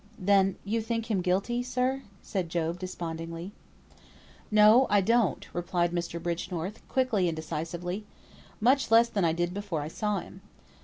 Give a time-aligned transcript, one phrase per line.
[0.17, 3.51] "Then you think him guilty, sir?" said Job, despondingly.
[4.49, 6.19] "No, I don't," replied Mr.
[6.19, 8.07] Bridgenorth, quickly and decisively.
[8.59, 10.41] "Much less than I did before I saw him.